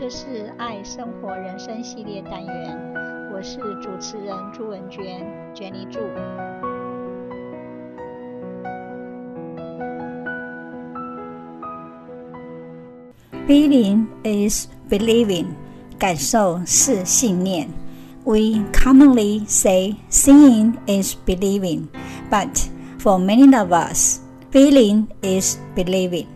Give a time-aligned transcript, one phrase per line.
[0.00, 2.78] 这是爱生活人生系列单元，
[3.32, 6.00] 我是主持人朱文娟，Jenny 朱。
[13.48, 15.46] Feeling is believing，
[15.98, 17.68] 感受是信念。
[18.24, 21.86] We commonly say seeing is believing,
[22.28, 24.18] but for many of us,
[24.50, 26.26] feeling is believing.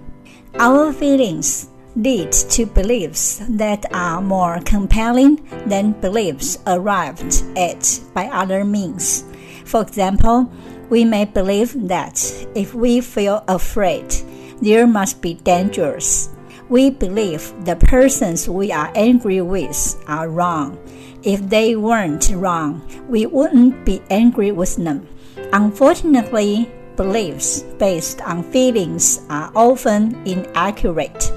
[0.55, 1.65] Our feelings
[1.96, 9.24] lead to beliefs that are more compelling than beliefs arrived at by other means.
[9.64, 10.52] For example,
[10.90, 12.20] we may believe that
[12.54, 14.14] if we feel afraid,
[14.62, 16.30] there must be dangers.
[16.70, 20.78] We believe the persons we are angry with are wrong.
[21.24, 25.08] If they weren't wrong, we wouldn't be angry with them.
[25.54, 31.32] Unfortunately, beliefs based on feelings are often inaccurate.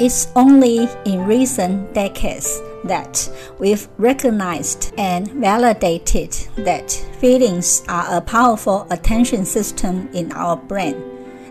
[0.00, 8.88] It's only in recent decades that we've recognized and validated that feelings are a powerful
[8.90, 11.00] attention system in our brain.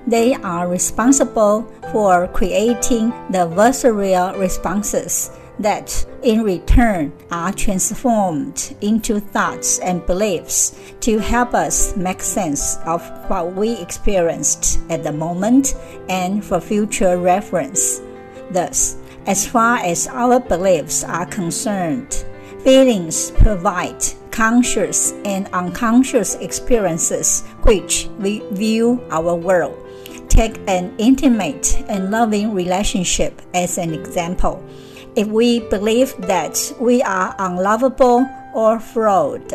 [0.08, 1.62] They are responsible
[1.94, 11.20] for creating the visceral responses that, in return, are transformed into thoughts and beliefs to
[11.20, 15.76] help us make sense of what we experienced at the moment
[16.10, 18.02] and for future reference.
[18.54, 22.24] Thus, as far as our beliefs are concerned,
[22.64, 29.84] feelings provide conscious and unconscious experiences which we view our world
[30.34, 34.64] take an intimate and loving relationship as an example.
[35.16, 39.54] If we believe that we are unlovable or flawed,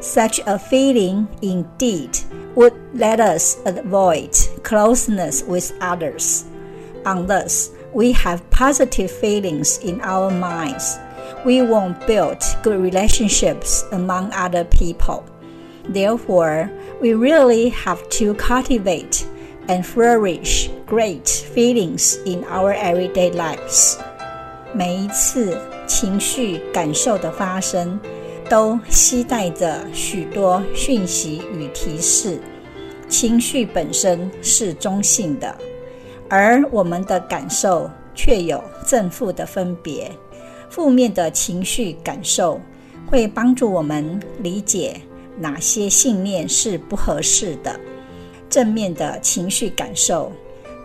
[0.00, 2.18] such a feeling indeed
[2.56, 6.44] would let us avoid closeness with others.
[7.04, 10.97] Unless we have positive feelings in our minds,
[11.45, 15.23] we won't build good relationships among other people.
[15.89, 16.69] Therefore,
[17.01, 19.25] we really have to cultivate
[19.67, 23.97] and flourish great feelings in our everyday lives.
[24.73, 25.57] 每一次
[25.87, 27.99] 情绪感受的发生，
[28.49, 32.39] 都携带着许多讯息与提示。
[33.09, 35.53] 情绪本身是中性的，
[36.28, 40.10] 而我们的感受却有正负的分别。
[40.68, 42.60] 负面的情绪感受
[43.06, 45.00] 会帮助我们理解
[45.38, 47.78] 哪些信念是不合适的。
[48.48, 50.32] 正面的情绪感受，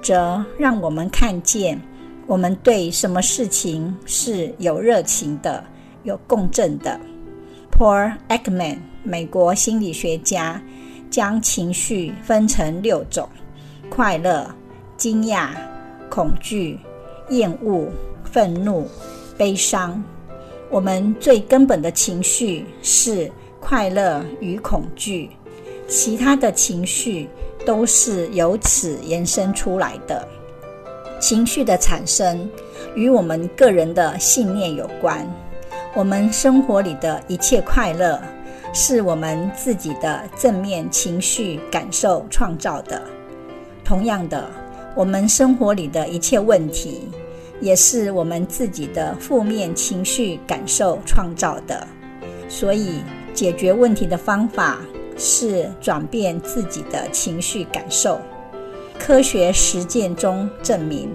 [0.02, 1.80] 则让我们看见
[2.28, 5.64] 我们对什么事情是有热情的、
[6.04, 7.00] 有共振的。
[7.72, 10.62] Paul Ekman，美国心理学家，
[11.10, 13.28] 将情绪分成六种：
[13.90, 14.50] 快乐、
[15.02, 15.48] 惊讶、
[16.12, 16.80] 恐惧、
[17.30, 17.90] 厌恶、
[18.24, 18.88] 愤怒、
[19.36, 20.00] 悲伤。
[20.70, 25.32] 我们最根本的情绪是快乐与恐惧，
[25.88, 27.28] 其他的情绪。
[27.64, 30.28] 都是由此延伸出来的。
[31.20, 32.50] 情绪的产生
[32.96, 35.32] 与我们个人的信念有关。
[35.94, 38.20] 我们生活里的一切快乐，
[38.74, 43.00] 是我们自己的正面情绪感受创造的。
[43.86, 44.50] 同样的，
[44.94, 47.10] 我们生活里的一切问题，
[47.62, 51.88] 也是我们自己的负面情绪感受创造的。
[52.50, 53.02] 所以，
[53.34, 54.80] 解决问题的方法，
[55.18, 58.20] 是转变自己的情绪感受。
[59.00, 61.10] 科学实践中证明，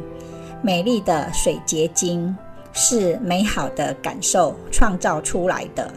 [0.63, 2.35] 美丽的水结晶
[2.73, 5.93] 是美好的感受创造出来的。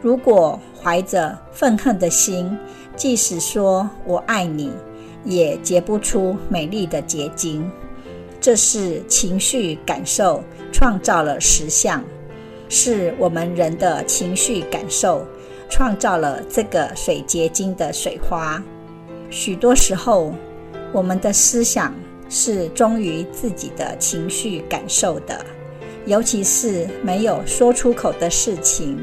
[0.00, 2.56] 如果怀着愤恨的心，
[2.96, 4.72] 即使说我爱你，
[5.24, 7.70] 也结不出美丽的结晶。
[8.40, 12.02] 这是情绪感受创造了实相，
[12.68, 15.26] 是我们人的情绪感受。
[15.74, 18.62] 创造了这个水结晶的水花。
[19.30, 20.34] 许多时候，
[20.92, 21.94] 我们的思想
[22.28, 25.42] 是忠于自己的情绪感受的，
[26.04, 29.02] 尤其是没有说出口的事情，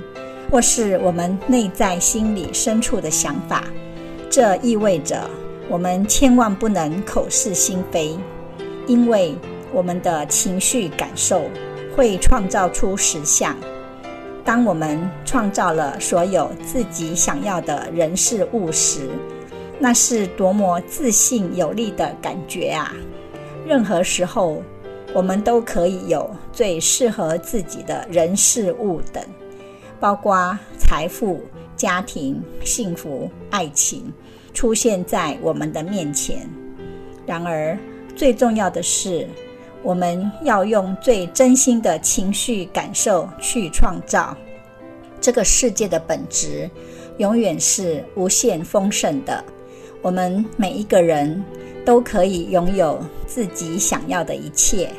[0.52, 3.64] 或是我们内在心里深处的想法。
[4.30, 5.28] 这意味着
[5.70, 8.18] 我们千万不能口是心非，
[8.88, 9.36] 因为
[9.72, 11.44] 我们的情绪感受
[11.96, 13.56] 会创造出实相。
[14.44, 19.08] 当我们创造了所有自己想要的人事物时，
[19.78, 22.92] 那是多么自信有力的感觉啊！
[23.64, 24.64] 任何时候，
[25.14, 29.24] 我们都可以有最适合自己的人事物等，
[30.00, 31.42] 包括财富、
[31.76, 34.12] 家庭、幸福、爱情，
[34.54, 36.50] 出现在我们的面前。
[37.26, 37.78] 然而，
[38.16, 39.28] 最重要的是，
[39.84, 44.36] 我们要用最真心的情绪感受去创造。
[45.22, 46.70] 这个世界的本质
[47.18, 49.44] 永远是无限丰盛的。
[50.02, 51.44] 我们每一个人
[51.86, 54.90] 都可以拥有自己想要的一切，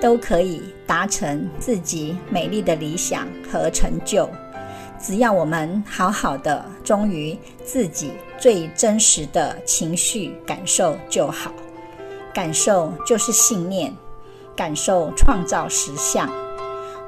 [0.00, 4.28] 都可以达成自己美丽的理想和成就。
[5.00, 11.52] 只要我们好好的忠于自己最真实的情绪感受就好。
[12.34, 13.92] 感受就是信念，
[14.54, 16.30] 感受创造实相。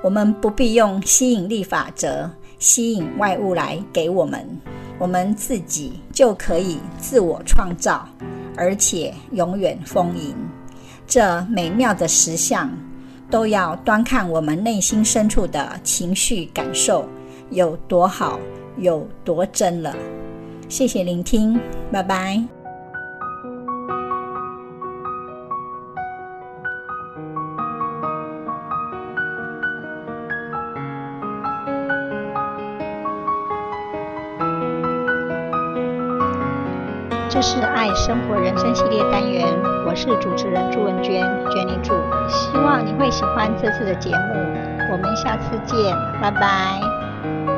[0.02, 4.46] 我们不必用吸引力法则吸引外物来给我们。
[4.99, 8.08] 我们自己就可以自我创造，
[8.56, 10.35] 而且永远丰盈。
[11.06, 12.70] 这美妙的实相，
[13.31, 17.08] 都要端看我们内心深处的情绪感受
[17.50, 18.39] 有多好，
[18.77, 19.95] 有多真了。
[20.69, 21.59] 谢谢聆听，
[21.91, 22.43] 拜拜。
[37.31, 39.47] 这是爱生活人生系列单元，
[39.87, 41.95] 我是主持人朱文娟，Jenny 朱，
[42.29, 44.35] 希望你会喜欢这次的节目，
[44.93, 47.08] 我们下次见，拜拜。
[47.20, 47.58] Thank you.